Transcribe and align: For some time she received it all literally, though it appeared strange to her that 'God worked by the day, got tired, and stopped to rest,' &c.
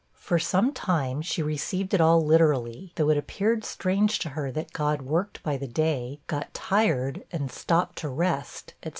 For 0.15 0.39
some 0.39 0.73
time 0.73 1.21
she 1.21 1.43
received 1.43 1.93
it 1.93 2.01
all 2.01 2.25
literally, 2.25 2.91
though 2.95 3.11
it 3.11 3.19
appeared 3.19 3.63
strange 3.63 4.17
to 4.17 4.29
her 4.29 4.51
that 4.51 4.73
'God 4.73 5.03
worked 5.03 5.43
by 5.43 5.57
the 5.57 5.67
day, 5.67 6.19
got 6.25 6.51
tired, 6.55 7.23
and 7.31 7.51
stopped 7.51 7.99
to 7.99 8.09
rest,' 8.09 8.73
&c. 8.83 8.89